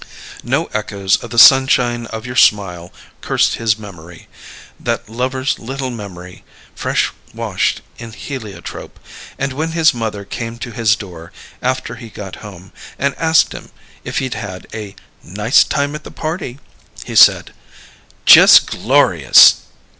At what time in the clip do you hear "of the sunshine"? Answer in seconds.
1.17-2.07